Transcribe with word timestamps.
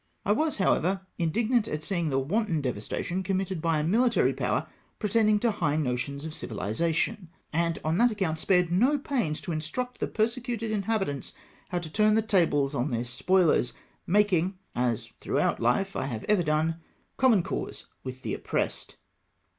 I 0.25 0.31
was, 0.31 0.57
however, 0.57 1.05
indignant 1.19 1.67
at 1.67 1.83
seeing 1.83 2.09
the 2.09 2.17
wanton 2.17 2.59
devastation 2.59 3.21
committed 3.21 3.61
by 3.61 3.77
a 3.77 3.83
mihtary 3.83 4.35
power, 4.35 4.65
pretending 4.97 5.37
to 5.41 5.51
high 5.51 5.75
notions 5.75 6.25
of 6.25 6.31
civihsation, 6.31 7.27
and 7.53 7.77
on 7.85 7.99
that 7.99 8.09
account 8.09 8.39
spared 8.39 8.71
no 8.71 8.97
pains 8.97 9.39
to 9.41 9.51
instruct 9.51 9.99
the 9.99 10.07
persecuted 10.07 10.71
inhabitants 10.71 11.33
how 11.69 11.77
to 11.77 11.89
turn 11.91 12.15
the 12.15 12.23
tables 12.23 12.73
on 12.73 12.89
their 12.89 13.05
spoilers; 13.05 13.73
making— 14.07 14.57
as 14.89 15.11
throughout 15.19 15.59
hfe 15.59 15.95
I 15.95 16.07
have 16.07 16.23
ever 16.23 16.41
done— 16.41 16.77
com 17.17 17.29
mon 17.33 17.43
cause 17.43 17.85
with 18.03 18.23
the 18.23 18.33
oppressed. 18.33 18.97